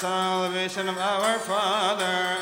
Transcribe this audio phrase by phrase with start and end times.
[0.00, 2.39] Salvation of our Father.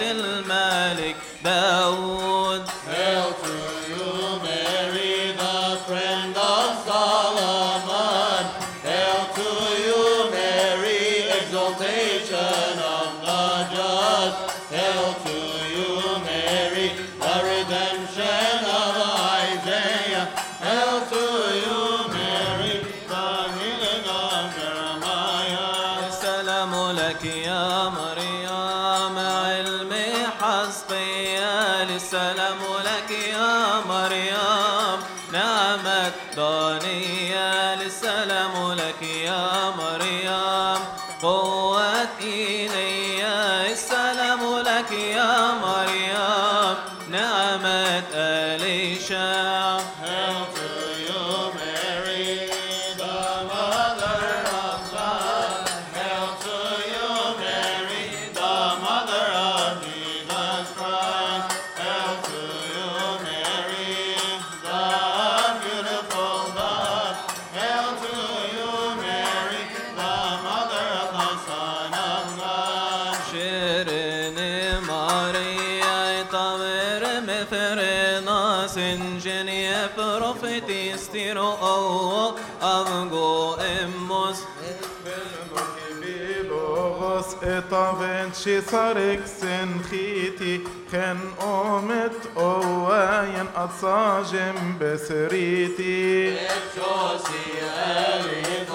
[0.00, 0.55] الْمَاءِ
[41.22, 42.85] قوتي لي
[88.44, 90.60] شي صارك سنخيتي
[90.92, 96.30] كان قومت قواين أتصاجم بسريتي.
[96.30, 98.66] بشوسي ألي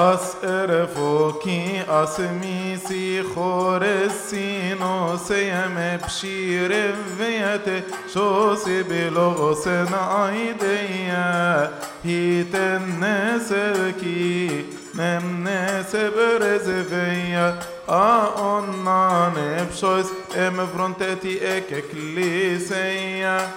[0.00, 11.70] آس ارفوكي آس ميسي خور السينو سيم بشير فيت شوسي بلغسن ايديا
[12.04, 14.64] هيت النسركي
[14.94, 23.48] نم نسب رزفيا آقنا نبشوز ام فرونتتي اككليسيا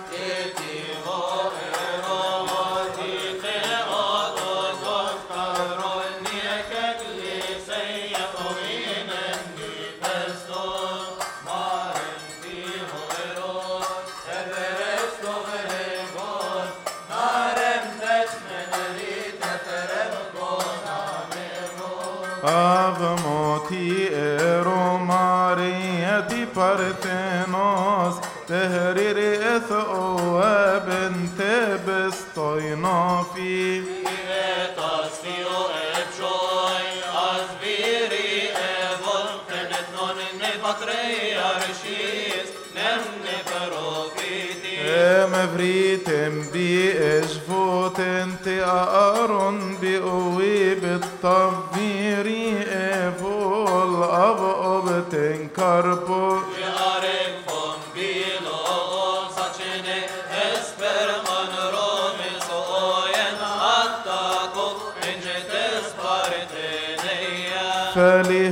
[67.93, 68.42] 这里。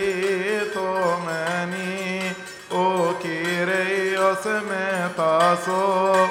[2.68, 6.30] ο Κύριος με τάσο,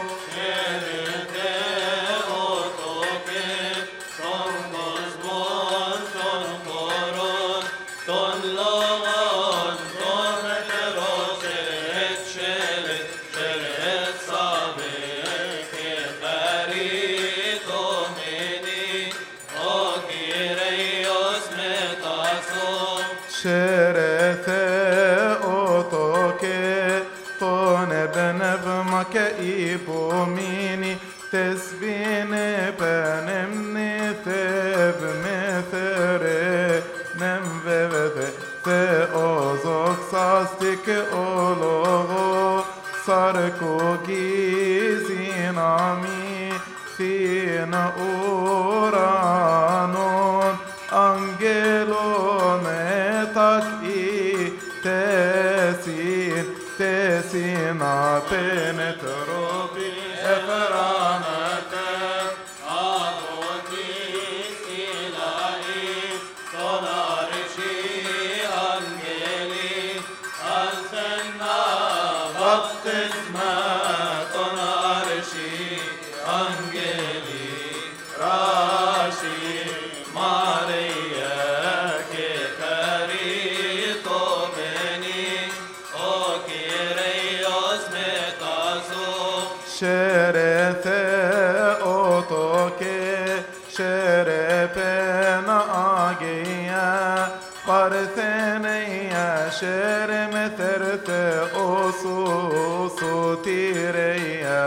[102.98, 104.64] sutireya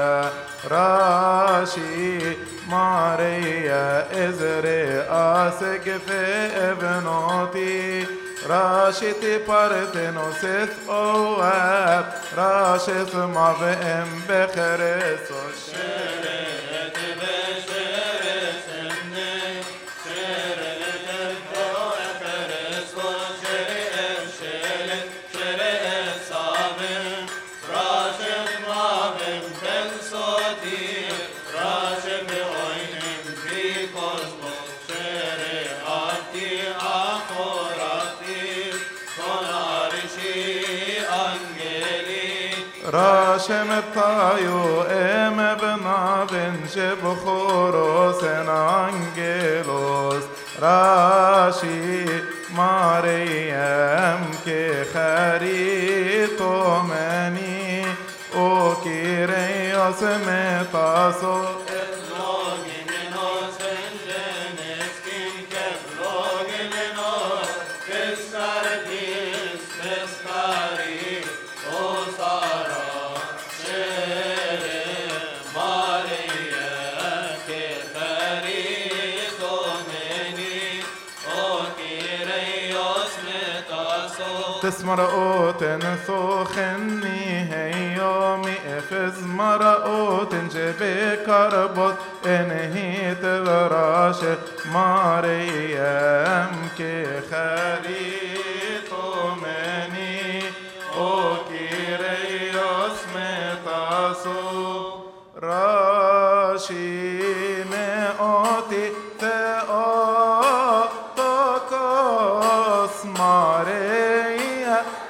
[0.72, 2.36] rashi
[2.70, 3.84] mareya
[4.24, 6.24] ezre asek fe
[6.68, 7.74] evnoti
[8.48, 11.36] rashi te parte no set o
[12.38, 12.98] rashi
[13.34, 15.40] ma ve em bekhere so
[43.48, 44.36] باشم تا
[44.90, 46.98] ام بنا بن شب
[48.20, 50.24] سن انگلوس
[50.60, 52.04] راشی
[52.56, 57.84] ماریم که خری تو منی.
[58.34, 61.63] او کی ریاس می تاسو
[84.84, 91.94] مرقوتن سوخني هي يومي افز مرقوتن جبي كربط
[92.26, 94.16] انهي تبراش
[94.72, 99.04] مريم كي خريطو
[99.42, 100.42] مني
[100.96, 101.68] أوكي
[102.00, 104.42] ريوس متاسو
[105.42, 107.33] راشي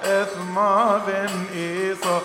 [0.04, 2.22] إثما بن إيصا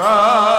[0.00, 0.57] Ah.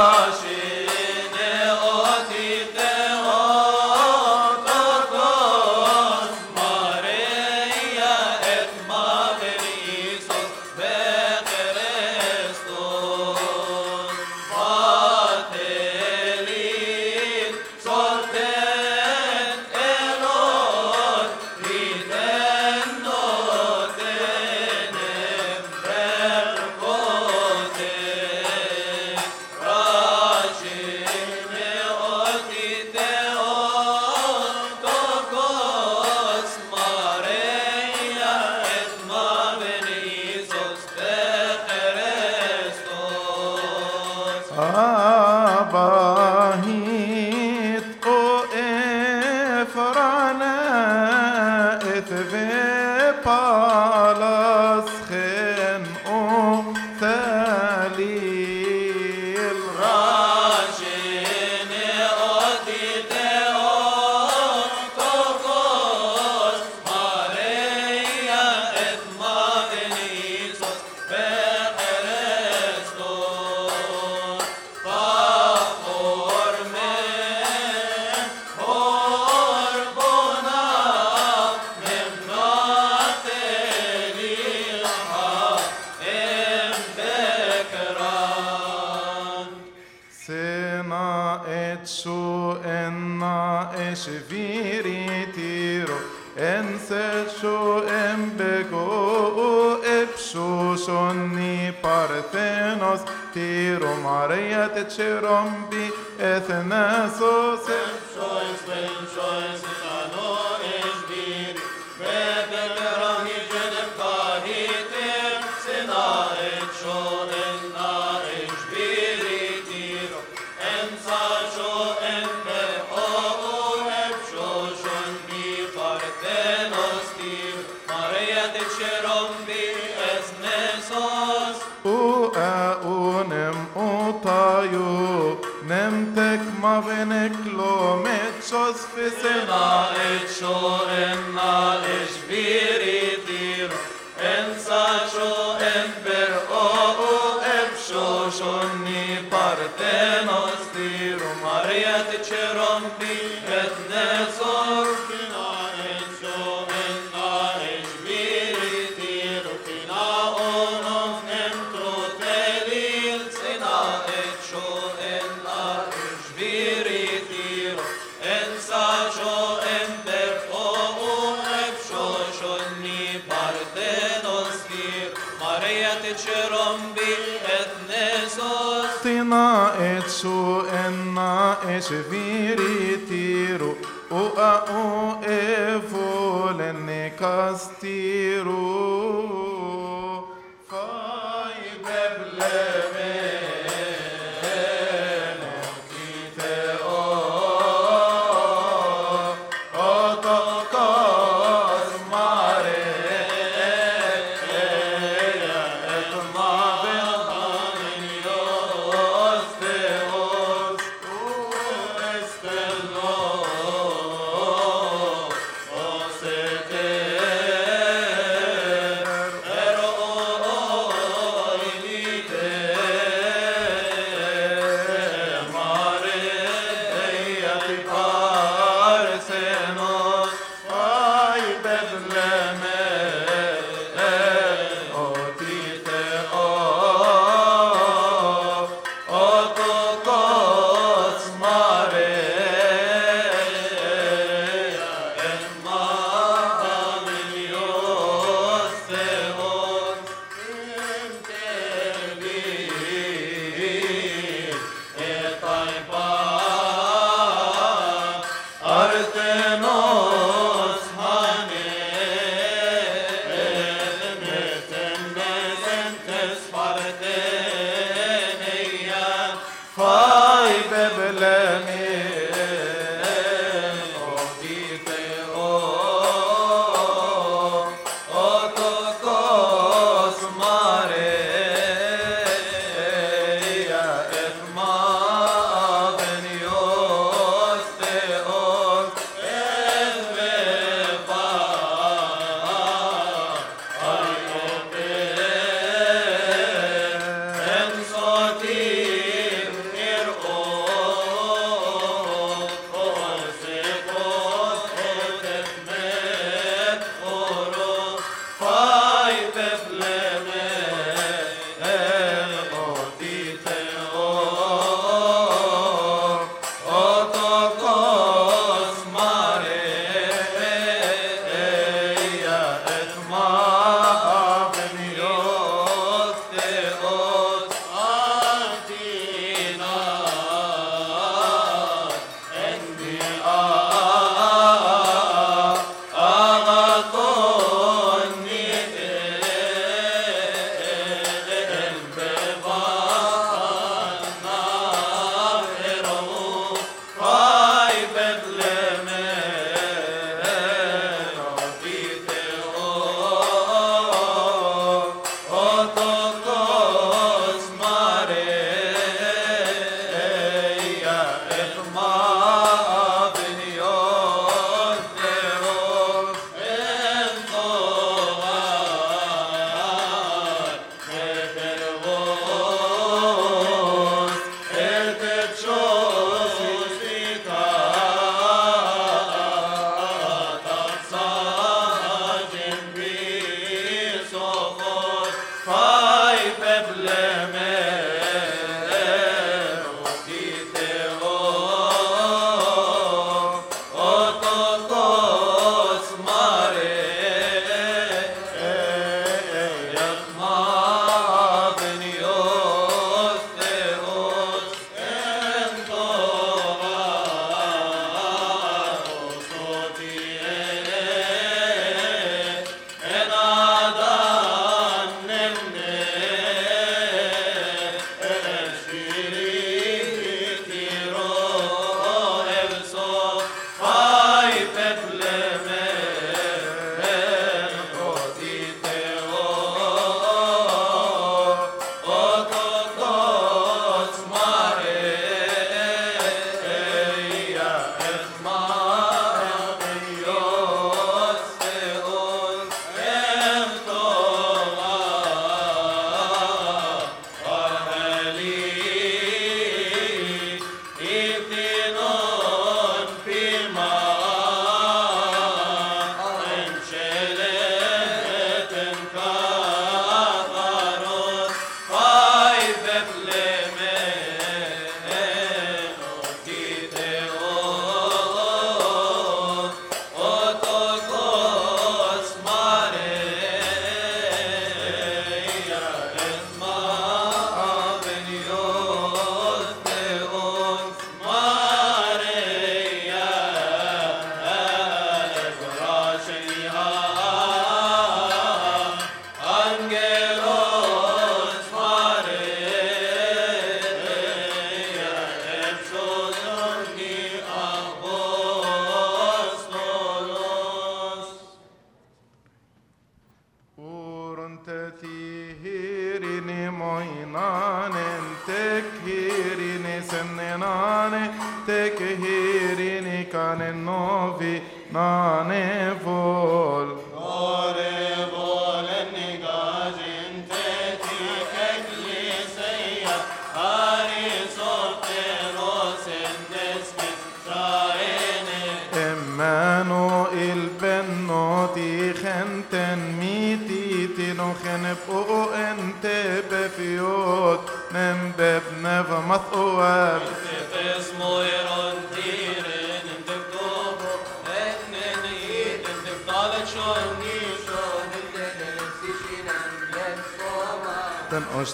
[106.50, 106.89] وثمان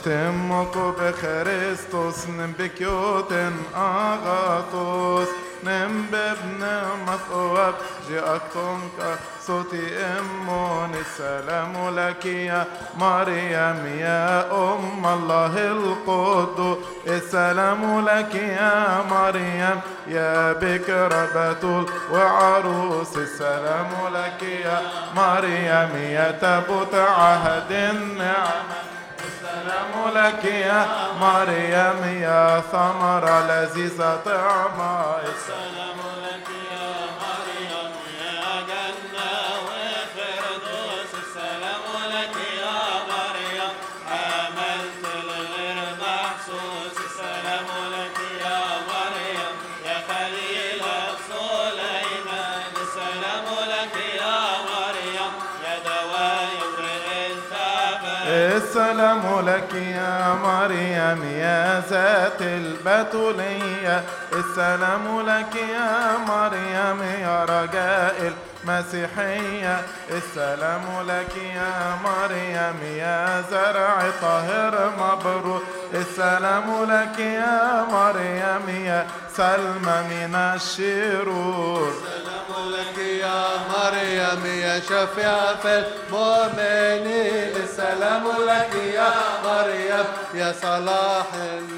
[0.08, 0.68] نم
[2.60, 5.28] بكيوتن اغاثوس
[5.64, 6.66] نم ببن
[7.08, 7.74] مثقواب
[8.10, 12.66] جاءكتنك صوتي امون السلام لك يا
[12.99, 16.78] مريم يا ام الله القدوس
[17.08, 24.82] السلام لك يا مريم يا بكر بتول وعروس السلام لك يا
[25.16, 28.95] مريم يا تبت عهد النعمة
[29.56, 30.88] السلام لك يا
[31.22, 36.05] مريم يا ثمرة لذيذة طعمة السلام
[60.44, 64.04] مريم يا ذات البتولية
[64.36, 68.34] السلام لك يا مريم يا رجاء
[68.64, 69.82] المسيحية.
[70.12, 75.64] السلام لك يا مريم يا زرع طاهر مبروك
[75.94, 79.08] السلام لك يا مريم يا
[79.38, 81.94] سلمى من الشرور.
[81.94, 87.56] السلام لك يا مريم يا شفيع في المؤمنين.
[87.64, 89.12] السلام لك يا
[89.46, 91.26] مريم يا صلاح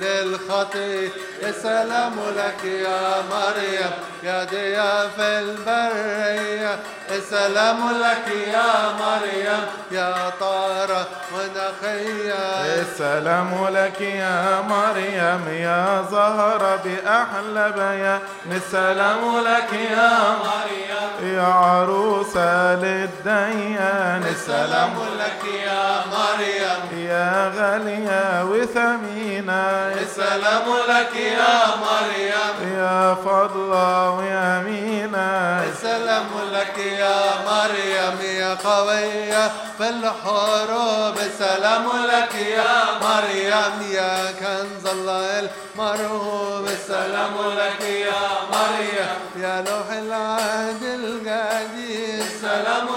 [0.02, 1.10] للخطي
[1.44, 3.92] السلام لك يا مريم
[4.24, 6.80] يا ضياء في البرية.
[7.10, 12.82] السلام لك يا مريم يا طارة ونخية.
[12.82, 18.20] السلام لك يا مريم يا زهرة بأحلى بيان
[18.52, 24.26] السلام لك يا مريم يا عروسة للديان.
[24.30, 29.94] السلام لك يا مريم يا غالية وثمينة.
[30.02, 32.37] السلام لك يا مريم
[32.78, 37.20] يا فضلة ويمينة السلام لك يا
[37.50, 43.92] مريم يا قوية في الحروب السلام لك يا مريم.
[43.92, 48.24] يا كنز الله المرهوب السلام لك يا
[48.54, 49.44] مريم.
[49.44, 52.88] يا لوح العهد القديم السلام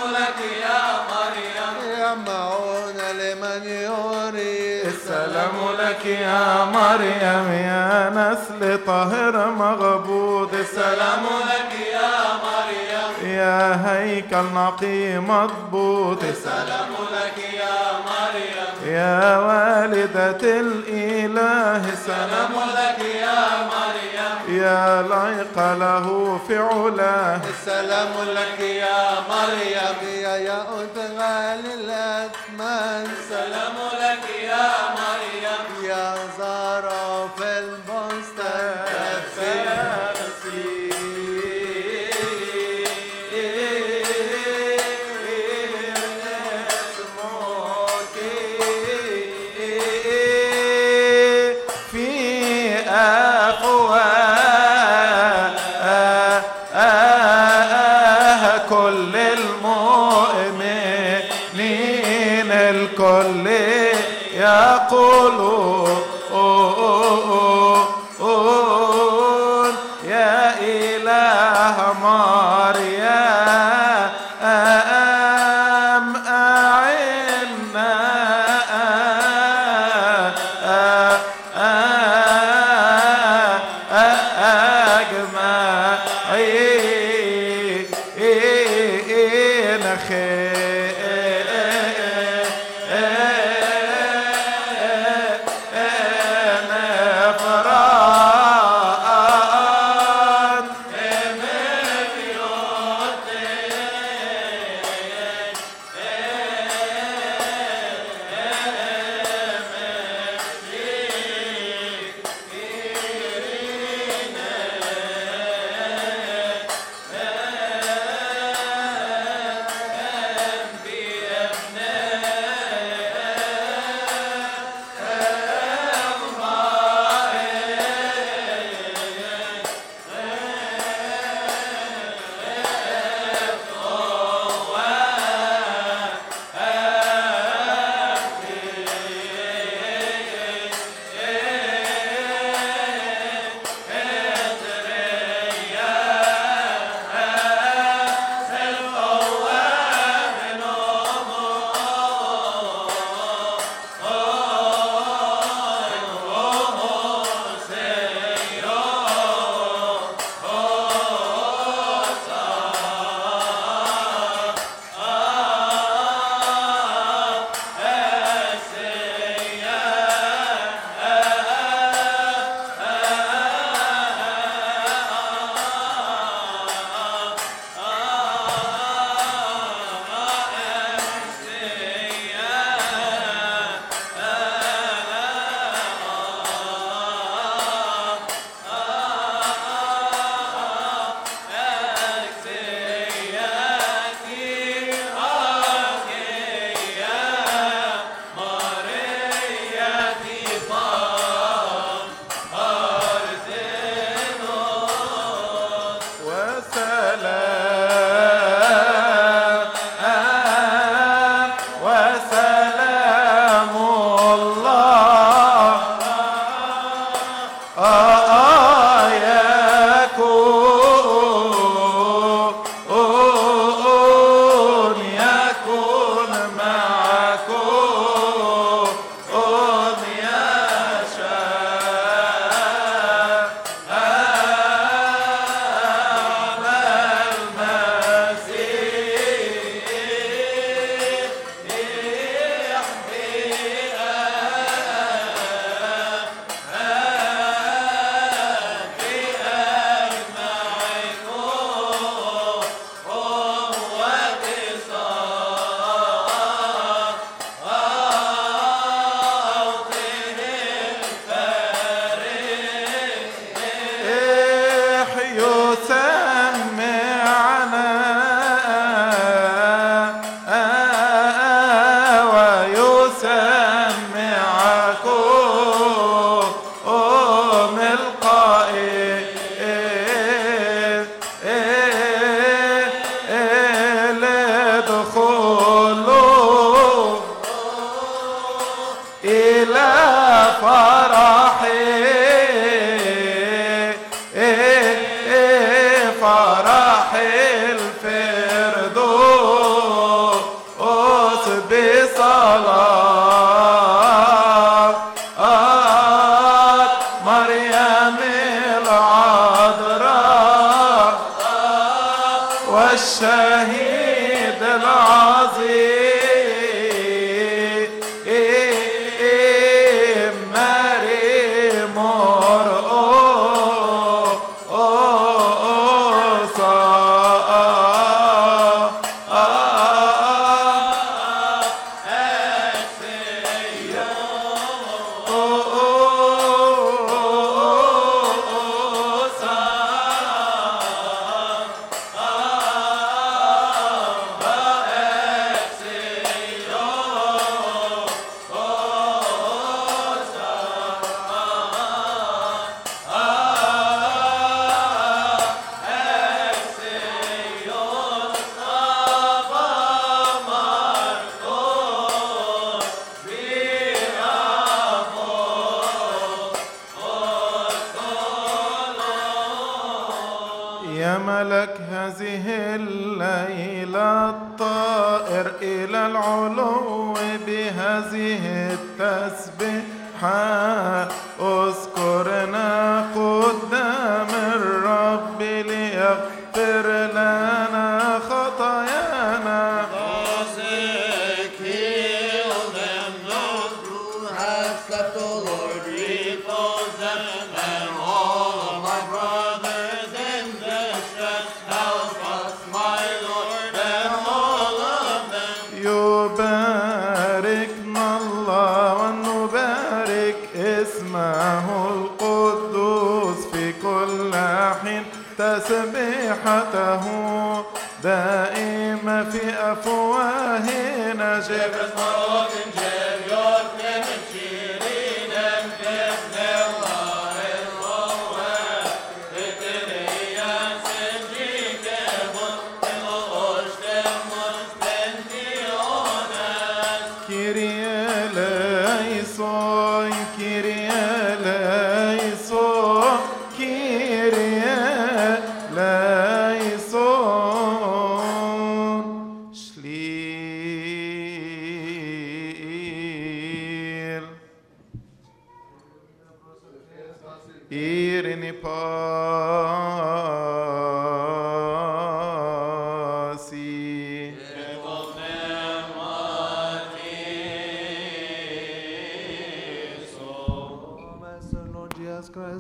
[5.20, 12.10] السلام لك يا مريم يا نسل طاهر مغبوط السلام لك يا
[12.44, 13.34] مريم.
[13.34, 16.24] يا هيكل نقي مضبوط.
[16.24, 18.94] السلام لك يا مريم.
[18.94, 21.76] يا والدة الإله.
[21.92, 23.40] السلام لك يا
[23.72, 24.62] مريم.
[24.62, 27.40] يا ليق له في علاه.
[27.50, 29.00] السلام لك يا
[29.30, 29.96] مريم.
[30.24, 33.99] يا يا أدغال الأثمان السلام لك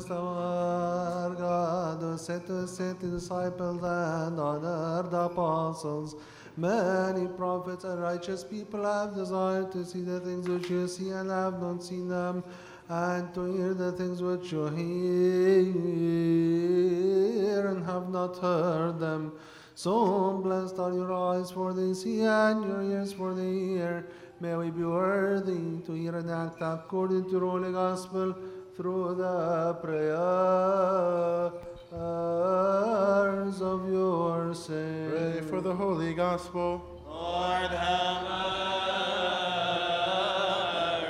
[0.00, 6.16] Christ, our God, who said to sent the disciples and honored the apostles,
[6.56, 11.28] many prophets and righteous people have desired to see the things which you see and
[11.30, 12.42] have not seen them,
[12.88, 14.86] and to hear the things which you hear
[17.68, 19.32] and have not heard them.
[19.74, 24.06] So blessed are your eyes for they see and your ears for they hear.
[24.40, 28.34] May we be worthy to hear and act according to the Holy Gospel
[28.79, 31.51] through the prayers
[33.61, 35.13] of your saints.
[35.13, 36.81] Pray for the Holy Gospel.
[37.07, 38.23] Lord, have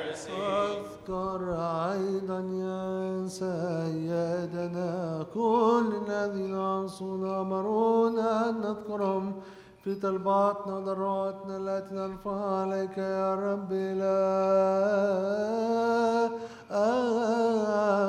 [0.06, 0.32] mercy.
[0.32, 1.42] اذكر
[1.94, 4.94] أيضا يا سيدنا
[5.34, 9.34] كل الذين عصونا أمرونا أن نذكرهم
[9.85, 13.73] في طلباتنا وضراتنا التي نرفعها عليك يا رب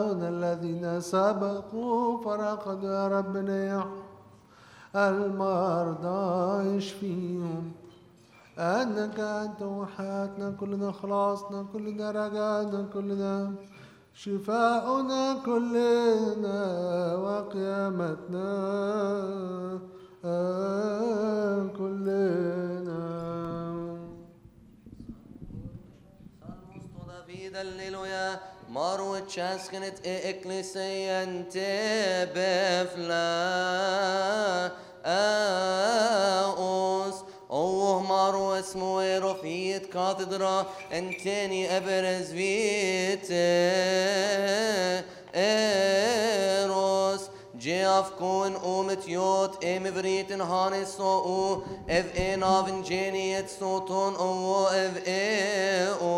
[0.04, 3.86] إلهنا الذين سبقوا فرقدوا يا رب نيح
[4.96, 7.72] المرضى اشفيهم
[8.60, 13.52] أنك أنت وحياتنا كلنا خلاصنا كلنا رجعنا كلنا
[14.14, 16.60] شفاؤنا كلنا
[17.16, 18.50] وقيامتنا.
[21.78, 23.02] كلنا.
[28.70, 33.30] Marut chaskenet e ecclesiante befla
[35.04, 37.16] aos
[37.50, 41.78] Oh maru اسمه رفيت كاتدرا انتني
[47.62, 53.50] Gjef kun o me tjot e me vritin hani so u Ev e navin gjenjet
[53.50, 56.16] so ton o o ev e o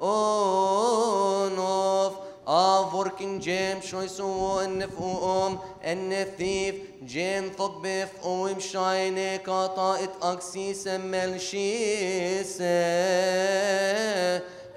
[0.00, 2.12] o nof
[2.46, 10.74] Avor kin gjem shoj so o ennef u om ennethif جين ثبف ومشاينك عطائت أكسي
[10.74, 12.64] سمل شيسة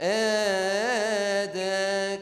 [0.02, 2.21] أدك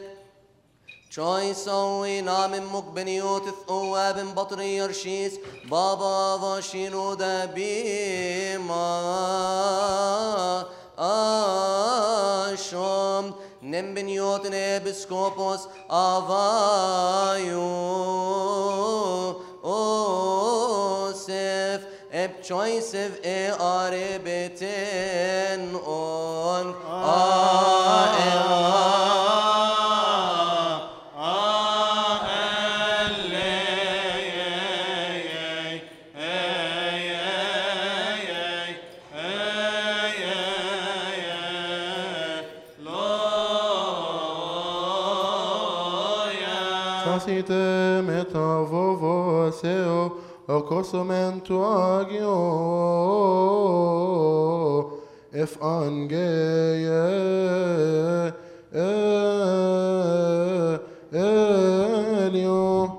[1.09, 5.33] شوي سوي نام مقبنيوت ثواب بطري يرشيس
[5.71, 8.85] بابا وشينو دبيما
[12.53, 17.61] اشم نم بنيوت نبسكوبوس افايو
[19.63, 21.81] اوسف
[22.13, 29.08] اب choice e arbeten on Facite
[50.50, 52.34] seo ocosumento agio
[55.32, 56.90] if angeye
[61.12, 62.96] elio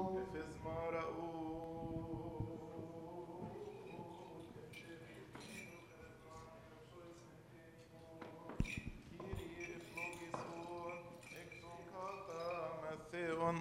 [13.12, 13.58] Theon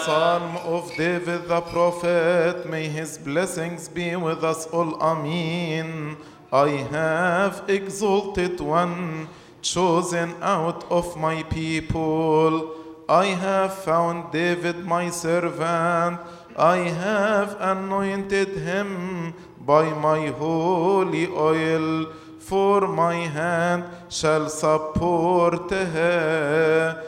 [0.04, 4.96] psalm of David the prophet, may his blessings be with us all.
[5.00, 6.18] Amen.
[6.52, 9.30] I have exalted one
[9.64, 12.76] chosen out of my people.
[13.10, 16.20] I have found David my servant.
[16.56, 27.04] I have anointed him by my holy oil, for my hand shall support her.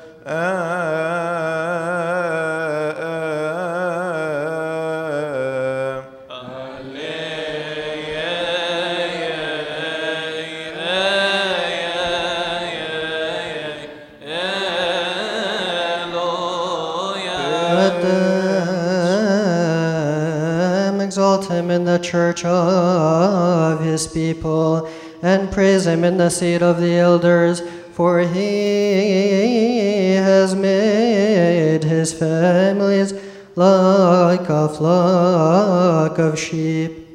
[22.06, 24.90] Church of his people
[25.22, 27.62] and praise him in the seat of the elders,
[27.94, 33.14] for he has made his families
[33.56, 37.08] like a flock of sheep,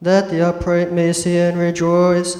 [0.00, 2.36] that the upright may see and rejoice.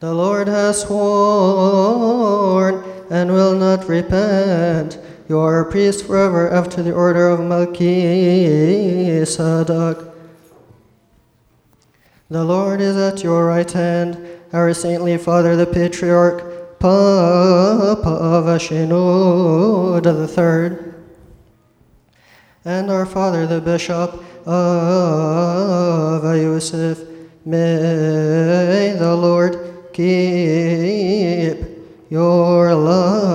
[0.00, 4.98] The Lord has sworn and will not repent.
[5.30, 7.78] You are a priest forever after the order of Melchizedek.
[12.28, 14.18] The Lord is at your right hand,
[14.52, 20.96] our saintly father, the patriarch, Papa of the third,
[22.64, 26.98] and our father, the bishop of Yusuf.
[27.44, 31.56] May the Lord keep
[32.10, 33.29] your love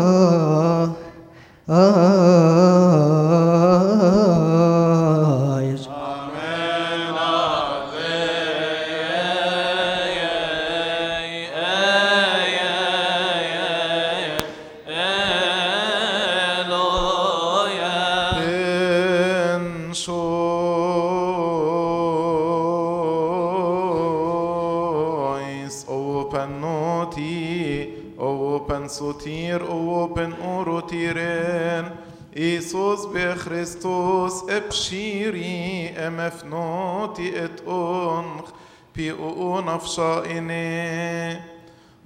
[39.76, 41.42] unafshaine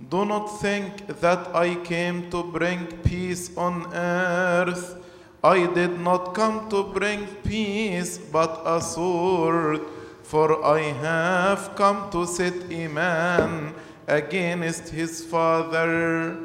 [0.09, 4.95] Do not think that I came to bring peace on earth.
[5.43, 9.81] I did not come to bring peace, but a sword.
[10.23, 13.73] For I have come to set a man
[14.07, 16.37] against his father,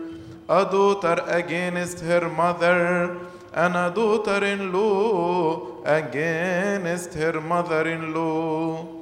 [0.49, 3.17] a daughter against her mother,
[3.53, 8.94] and a daughter in law against her mother in law.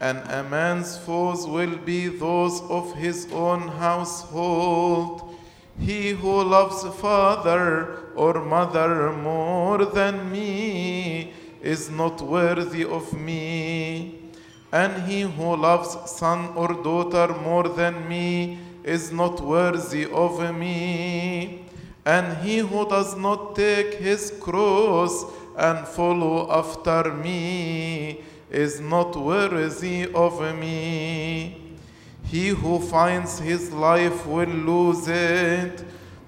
[0.00, 5.34] And a man's foes will be those of his own household.
[5.80, 11.32] He who loves father or mother more than me
[11.62, 14.30] is not worthy of me.
[14.70, 21.64] And he who loves son or daughter more than me is not worthy of me.
[22.04, 25.24] And he who does not take his cross
[25.56, 31.76] and follow after me is not worthy of me.
[32.24, 35.84] He who finds his life will lose it,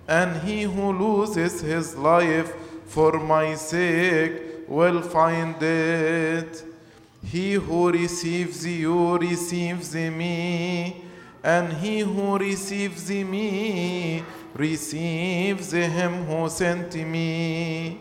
[0.09, 2.53] and he who loses his life
[2.87, 6.65] for my sake will find it.
[7.23, 11.05] He who receives you receives me,
[11.45, 18.01] and he who receives me receives him who sent me.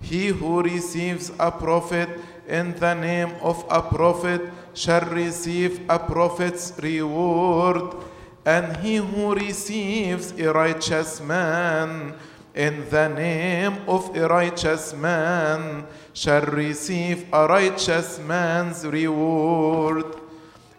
[0.00, 2.08] He who receives a prophet
[2.48, 4.42] in the name of a prophet
[4.74, 7.96] shall receive a prophet's reward,
[8.44, 12.14] and he who receives a righteous man
[12.54, 20.04] in the name of a righteous man shall receive a righteous man's reward.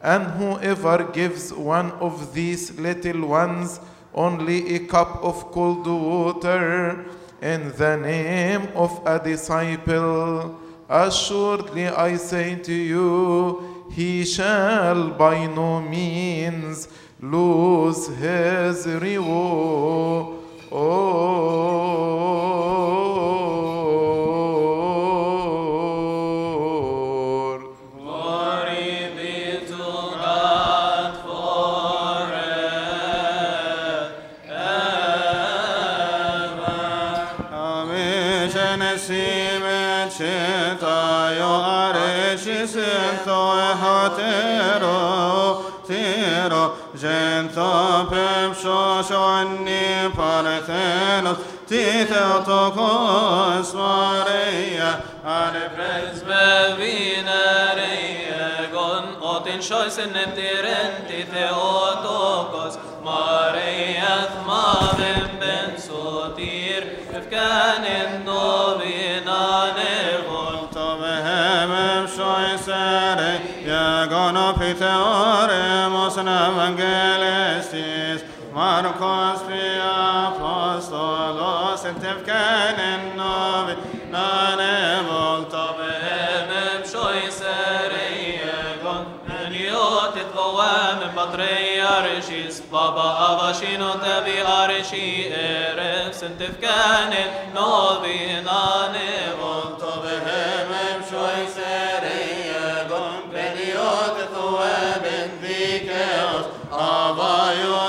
[0.01, 3.79] And whoever gives one of these little ones
[4.13, 7.05] only a cup of cold water
[7.41, 10.57] in the name of a disciple,
[10.89, 16.87] assuredly I say to you, he shall by no means
[17.21, 20.37] lose his reward.
[20.71, 22.25] Oh.
[48.95, 51.37] Pem shoshoni parthenos
[51.67, 57.93] titotokos Maria ane Presbyvinare
[58.63, 66.83] egon otin shoisen neptirenti Theotokos Mariath mavem ben sotir
[67.13, 77.34] Efkanin novinane volto Tobehemem shoisere Iagono piteoremos in evangelistis
[78.75, 83.75] Marcos pria apostolos et evcanen novi
[84.11, 89.05] nane volto Behem shoisereiegon
[89.39, 102.24] Eniotit voem patriarchis Baba avashino tevi arshi erev Sentifkanin novinane volto Tobehemem shoisere Iagon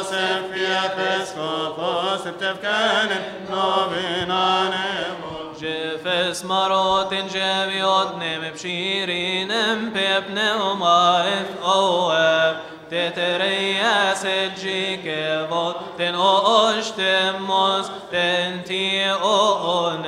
[0.06, 12.56] Yosef Episcopos et evcanen novi nane volto Jefes marotin jeviot nem pshirinem pep neumaif oev
[12.88, 20.06] Tetereias et jikevot ten oostemos ten ti ones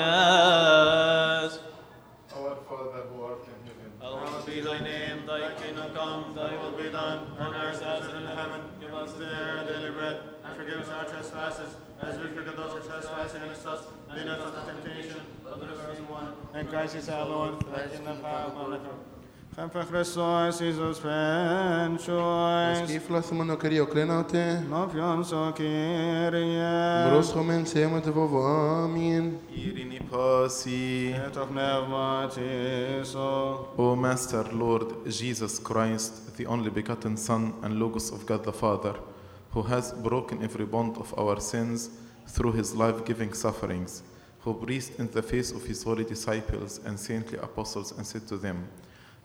[2.36, 6.76] Our Father who art in heaven, Hallowed be thy name, thy kingdom come, thy will
[6.80, 8.67] be done, on earth as in heaven.
[8.88, 10.16] Give us our daily bread,
[10.46, 13.82] and forgive us our trespasses, as we forgive those who trespass against us.
[14.14, 16.32] Lead us not into temptation, but deliver us from one.
[16.54, 18.56] And Christ is our Lord, thy kingdom, power, and
[19.58, 22.78] Chemfe Hristos Iisus Penchois.
[22.84, 24.62] Skifla sumano kario krenate.
[24.68, 27.10] Novionso Kyrie.
[27.10, 29.40] Bros homen semate vovamin.
[29.50, 31.12] Irini pasi.
[31.12, 33.18] Et of pneumatiso.
[33.76, 38.94] O Master Lord Jesus Christ, the only begotten Son and Logos of God the Father,
[39.50, 41.90] who has broken every bond of our sins
[42.28, 44.04] through his life-giving sufferings,
[44.38, 48.36] who breathed in the face of his holy disciples and saintly apostles and said to
[48.36, 48.68] them,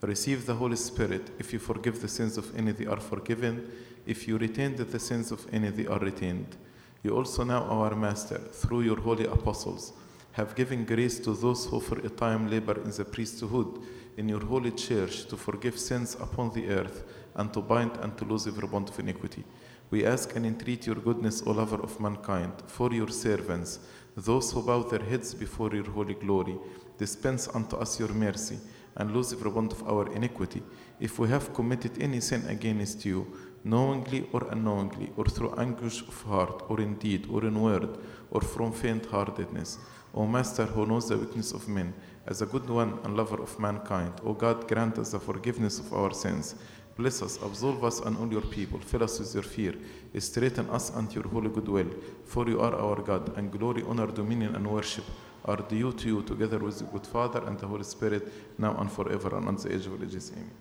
[0.04, 1.30] Receive the Holy Spirit.
[1.40, 3.72] If you forgive the sins of any, they are forgiven.
[4.06, 6.58] If you retain the sins of any, they are retained.
[7.04, 9.94] You also now, our Master, through your holy apostles,
[10.34, 13.82] have given grace to those who for a time labor in the priesthood
[14.18, 18.26] in your holy church to forgive sins upon the earth and to bind and to
[18.26, 19.46] loose every bond of iniquity.
[19.90, 23.80] We ask and entreat your goodness, O lover of mankind, for your servants,
[24.18, 26.58] those who bow their heads before your holy glory.
[26.98, 28.60] Dispense unto us your mercy
[28.96, 30.62] and every bond of our iniquity.
[31.00, 33.28] If we have committed any sin against you,
[33.64, 37.98] knowingly or unknowingly, or through anguish of heart, or in deed, or in word,
[38.32, 39.80] or from faint heartedness,
[40.14, 41.94] O Master who knows the weakness of men,
[42.28, 45.92] as a good one and lover of mankind, O God, grant us the forgiveness of
[45.94, 46.56] our sins.
[46.96, 49.74] Bless us, absolve us and all your people, fill us with your fear,
[50.20, 51.90] straighten us unto your holy goodwill.
[52.26, 55.06] For you are our God, and glory, honor, dominion, and worship
[55.46, 58.92] are due to you, together with the good Father and the Holy Spirit, now and
[58.92, 60.32] forever and unto the age of ages.
[60.32, 60.52] Amen.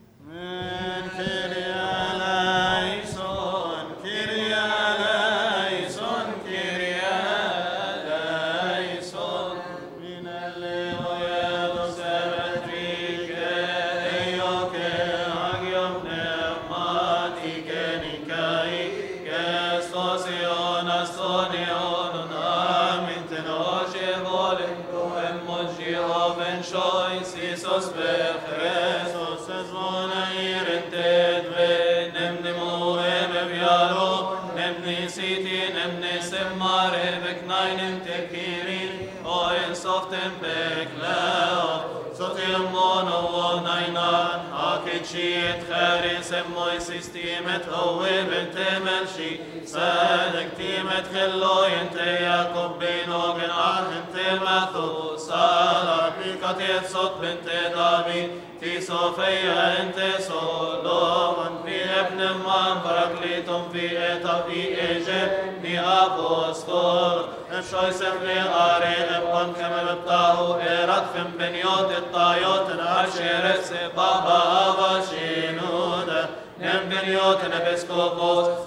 [45.12, 54.42] شيت خاري سموي سيستيمت هو بنت ملشي سالك تيمت خلو ينت ياكم بينو جناح انت
[54.42, 58.28] ماثو سالا بيكاتيت صوت بنت دابي
[58.60, 60.02] في صوفيا انت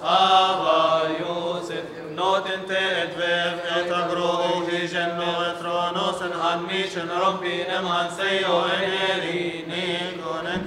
[0.02, 7.08] ابا يوسف نوت انت ادفف اتغرو في جنو اترونوس هنميشن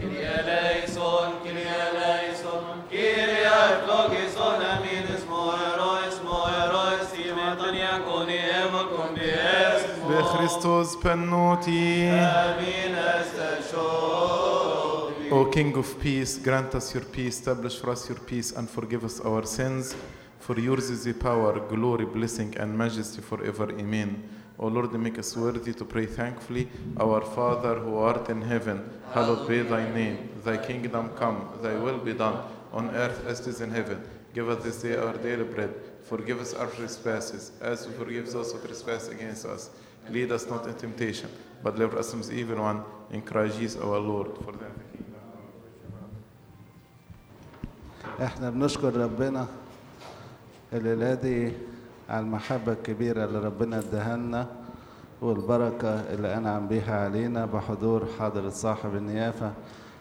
[0.00, 12.10] Kyrie eleison, Kyrie eleison, Kyrie eplogison, aminis moerois, moerois, imetan yakoni emakon bies, بخريستوس بنوتي
[12.10, 14.55] amin esteshoi.
[15.36, 19.04] O King of peace, grant us your peace, establish for us your peace, and forgive
[19.04, 19.94] us our sins.
[20.38, 23.70] For yours is the power, glory, blessing, and majesty forever.
[23.70, 24.26] Amen.
[24.58, 26.70] O Lord, make us worthy to pray thankfully.
[26.98, 30.30] Our Father who art in heaven, hallowed be thy name.
[30.42, 34.02] Thy kingdom come, thy will be done, on earth as it is in heaven.
[34.32, 35.74] Give us this day our daily bread.
[36.00, 39.68] Forgive us our trespasses, as we forgive those who trespass against us.
[40.08, 41.28] Lead us not in temptation,
[41.62, 42.82] but deliver us from the evil one.
[43.10, 44.34] In Christ Jesus our Lord.
[44.38, 45.05] For thine
[48.22, 49.46] إحنا بنشكر ربنا
[50.72, 51.52] الليلة دي
[52.08, 54.46] على المحبة الكبيرة اللي ربنا اداها لنا
[55.22, 59.52] والبركة اللي أنعم بيها علينا بحضور حضرة صاحب النيافة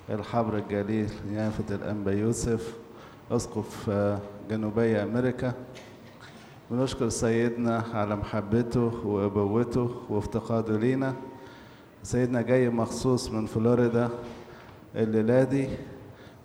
[0.10, 2.74] الحبر الجليل نيافة الأنبا يوسف
[3.32, 3.90] أسقف
[4.50, 5.54] جنوبي أمريكا.
[6.72, 11.14] بنشكر سيدنا على محبته وأبوته وافتقاده لينا.
[12.04, 14.10] سيدنا جاي مخصوص من فلوريدا.
[14.96, 15.68] الليلة دي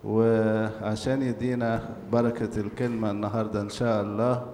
[0.05, 4.47] وعشان يدينا بركة الكلمة النهاردة إن شاء الله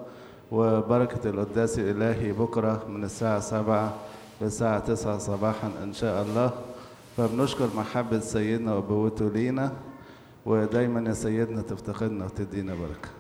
[0.53, 3.95] وبركة القداس الإلهي بكرة من الساعة سبعة
[4.41, 6.51] للساعة تسعة صباحا إن شاء الله.
[7.17, 9.73] فبنشكر محبة سيدنا وأبوته لينا
[10.47, 13.16] ودايما يا سيدنا تفتقدنا وتدينا بركة.